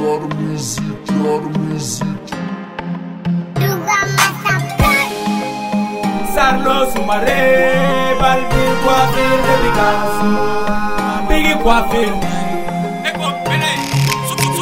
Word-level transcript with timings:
your 0.00 0.20
music, 0.40 0.96
your 1.22 1.40
music. 1.58 2.06
Sarlo 6.34 6.76
Sumare, 6.92 7.40
Balbi 8.20 8.62
Coiffure 8.82 9.38
dédicace, 9.46 10.30
Biggie 11.28 11.56
Coiffure. 11.62 12.28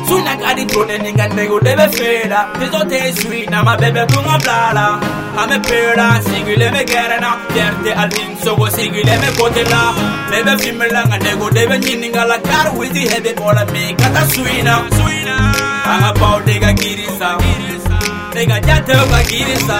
Suna 0.08 0.32
kadi 0.40 0.64
drone 0.64 0.96
ninga 1.04 1.28
nego 1.36 1.60
debe 1.60 1.84
feda 1.92 2.48
Tizo 2.58 2.80
te 2.88 3.12
suina 3.12 3.62
ma 3.62 3.76
bebe 3.76 4.06
kunga 4.08 4.38
blala 4.40 4.86
Ame 5.40 5.58
pera 5.60 6.20
sigile 6.22 6.70
me 6.72 6.84
gerena 6.84 7.30
Fierte 7.52 7.92
al 7.94 8.10
insogo 8.22 8.68
sigile 8.70 9.14
me 9.22 9.28
kotela 9.38 9.80
Bebe 10.30 10.58
fimela 10.58 11.06
nga 11.06 11.18
nego 11.18 11.50
debe 11.50 11.78
nyininga 11.78 12.24
la 12.24 12.38
kar 12.38 12.66
wizi 12.78 13.08
hebe 13.08 13.34
bola 13.34 13.64
me 13.72 13.94
kata 13.94 14.22
suina 14.32 14.74
Anga 15.92 16.12
pao 16.20 16.40
dega 16.40 16.72
girisa 16.72 17.38
Dega 18.34 18.60
jate 18.60 18.92
oka 19.02 19.22
girisa 19.30 19.78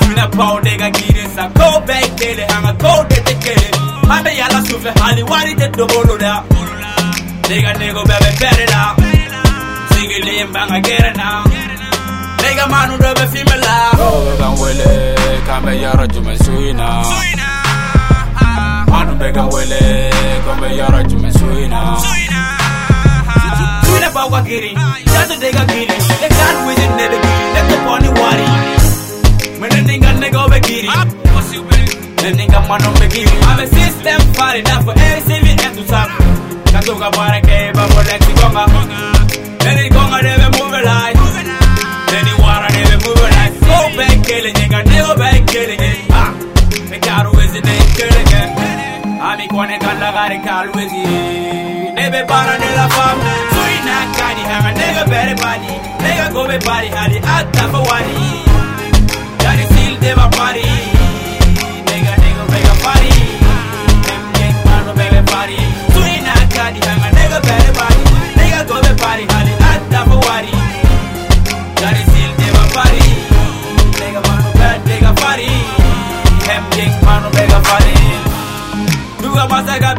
Suina 0.00 0.28
pao 0.36 0.60
dega 0.60 0.90
girisa 0.90 1.48
Go 1.58 1.80
back 1.86 2.16
kele 2.18 2.44
anga 2.54 2.72
go 2.82 3.04
dete 3.08 3.34
kele 3.44 3.68
Ame 4.10 4.30
yala 4.36 4.60
sufe 4.68 4.90
hali 5.00 5.22
wari 5.22 5.54
te 5.54 5.68
dobolo 5.68 6.18
da 6.18 6.44
nigga, 7.50 8.04
baby, 8.06 8.30
better 8.38 8.66
now. 8.70 8.94
Sigili 9.90 10.44
mbanga 10.44 10.80
get 10.80 11.16
now. 12.60 12.66
Nigga, 12.66 12.70
manu 12.70 12.98
dobe 12.98 13.26
female. 13.32 13.74
Kowe 13.96 14.36
kan 14.38 14.52
wele 14.60 15.14
kan 15.46 15.62
bɛ 15.64 15.72
yɔrɔ 15.82 16.06
jumɛn 16.12 16.36
su 16.44 16.52
in 16.52 16.76
na 16.76 17.02
Manu 18.88 19.14
bɛ 19.20 19.34
kan 19.34 19.48
wele 19.50 20.10
kan 20.44 20.56
bɛ 20.60 20.68
yɔrɔ 20.78 21.00
jumɛn 21.08 21.32
su 21.38 21.46
in 21.58 21.70
na 21.70 21.96
Suina 23.84 24.12
pa 24.12 24.26
wa 24.26 24.40
giri, 24.42 24.74
jato 25.12 25.34
nigga 25.42 25.64
giri. 25.68 25.96
They 26.20 26.28
can't 26.28 26.66
win 26.66 26.80
it, 26.80 26.90
never 26.96 27.20
giri. 27.24 27.46
Let 27.54 27.64
the 27.70 27.76
pony 27.86 28.08
worry. 28.18 28.46
When 29.60 29.70
the 29.70 29.80
nigga 29.88 30.10
nigga 30.20 30.44
over 30.44 30.60
giri. 30.60 30.88
The 32.20 32.30
nigga 32.36 32.60
manu 32.68 32.90
be 33.00 33.06
giri. 33.08 33.36
I'm 33.48 33.58
a 33.60 33.66
system 33.66 34.20
party, 34.34 34.62
not 34.62 34.84
for 34.84 34.94
every 34.96 35.50
and 35.50 35.76
to 35.76 35.82
top. 35.86 36.08
Katoka 36.72 37.10
para 37.12 37.40
ke 37.40 37.72
ba 37.74 37.84
bolexi 37.88 38.32
gonga. 38.38 38.64
Any 38.64 39.19
everybody 50.20 50.38
call 50.46 50.66
Wiggy. 50.74 51.04
Nebe 51.94 52.26
bara 52.28 52.58
nella 52.58 52.88
fama, 52.88 53.32
tu 53.52 53.60
in 53.76 53.88
a 53.88 53.98
cani, 54.16 54.42
ha 54.50 54.72
nega 54.78 55.04
bere 55.08 55.34
body, 55.36 55.72
nega 56.02 56.32
go 56.32 56.46
be 56.46 56.58
body, 56.58 56.88
hadi 56.88 57.18
atta 57.18 57.68
for 57.72 57.82
wadi. 57.88 58.49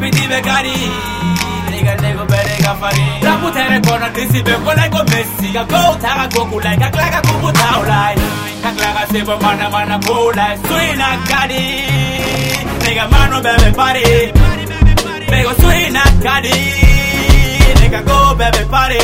bidime 0.01 0.39
gari 0.47 0.75
Nigga 1.71 1.93
nigga 2.03 2.25
bere 2.31 2.55
gafari. 2.63 3.05
Ramu 3.25 3.49
tere 3.55 3.77
kona 3.87 4.07
disi 4.15 4.39
be 4.47 4.53
kona 4.65 4.85
ko 4.93 5.01
messi. 5.11 5.47
Ka 5.55 5.63
go 5.71 5.81
taga 6.03 6.25
go 6.33 6.41
kulai 6.51 6.75
ka 6.81 6.87
klaga 6.95 7.19
ko 7.27 7.33
buta 7.41 7.67
ulai 7.81 8.15
Ka 8.63 8.69
klaga 8.77 9.03
se 9.11 9.19
bo 9.27 9.35
mana 9.43 9.67
mana 9.73 9.97
kulai 10.05 10.53
Suina 10.67 11.09
gari 11.29 11.65
Nigga 12.83 13.05
mano 13.13 13.37
bebe 13.45 13.69
pari. 13.79 14.05
Bego 15.31 15.53
suina 15.61 16.03
gari 16.25 16.57
Nigga 17.79 18.01
go 18.09 18.17
bebe 18.39 18.63
pari. 18.73 19.01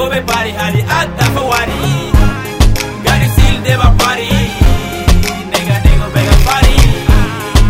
gobe 0.00 0.20
bari 0.24 0.52
hali 0.56 0.80
hata 0.90 1.24
fawari 1.36 1.80
gari 3.04 3.26
sil 3.36 3.56
deba 3.64 3.88
pari 4.00 4.28
nega 5.52 5.76
nego 5.84 6.06
bega 6.14 6.36
pari 6.46 6.76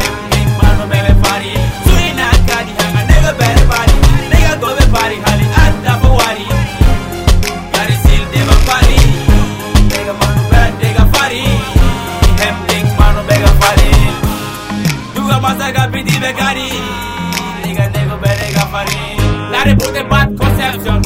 emni 0.07 0.41
mano 0.59 0.85
mele 0.93 1.13
pari 1.25 1.51
suri 1.85 2.09
na 2.19 2.27
kadi 2.49 2.73
hanga 2.79 3.03
nega 3.11 3.33
bere 3.41 3.63
pari 3.73 3.95
nega 4.33 4.53
gobe 4.63 4.85
bari 4.95 5.17
hali 5.27 5.47
hata 5.57 5.93
fawari 6.03 6.47
gari 7.75 7.95
sil 8.05 8.23
deba 8.35 8.57
pari 8.69 8.99
nega 9.91 10.15
mano 10.21 10.43
bere 10.53 10.71
nega 10.83 11.05
pari 11.15 11.43
emni 12.47 12.79
mano 13.01 13.21
bega 13.31 13.51
pari 13.63 13.91
duga 15.15 15.37
masaga 15.47 15.83
pidi 15.93 16.15
begari 16.23 16.71
nega 17.65 17.87
nego 17.97 18.17
bere 18.23 18.47
ga 18.55 18.65
pari 18.77 19.01
Lare 19.51 19.75
pute 19.75 20.03
bad 20.11 20.29
conception 20.39 21.03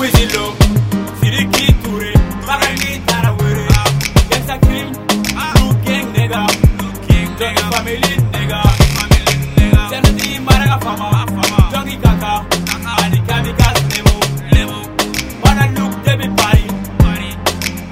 Wizilo, 0.00 0.54
Siriki 1.20 1.66
Ture, 1.82 2.12
Marani 2.46 2.90
Tarawere, 3.06 3.66
Yes, 4.30 4.48
I 4.48 4.58
came, 4.58 4.92
Blue 4.92 5.72
King 5.84 6.06
Nega, 6.14 6.42
Blue 6.78 6.92
King 7.06 7.28
Nega, 7.36 7.64
Family 7.72 8.14
Nega, 8.32 8.60
Family 8.96 9.34
Nega, 9.56 9.82
Senati 9.90 10.28
Maraga 10.46 10.76
Fama, 10.82 11.26
Fama, 11.26 11.58
Johnny 11.72 11.96
Kaka, 11.96 12.32
Anika 13.02 13.36
Mika 13.44 13.68
Nemo, 13.92 14.16
Nemo, 14.52 14.78
Mana 15.44 15.64
Luke 15.76 15.96
Debbie 16.04 16.30
Party, 16.38 16.64
Party, 17.02 17.30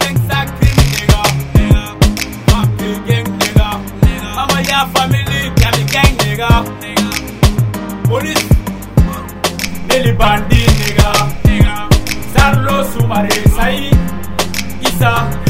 Thanks 0.00 0.30
I 0.30 0.47
came 0.56 0.80
Nega, 0.97 1.22
Nega, 1.56 1.82
Family 2.48 2.91
Gang 3.06 3.28
Nega, 3.38 3.68
Nega, 4.00 4.30
Mama 4.36 4.58
Ya 4.62 4.78
Family, 4.94 5.41
Gang 5.60 6.14
Nega, 6.22 6.50
Nega, 6.80 8.08
Police, 8.08 8.48
Nelly 9.88 10.12
Bandit. 10.12 10.57
subare 12.98 13.28
sai 13.54 13.91
isso. 14.81 15.47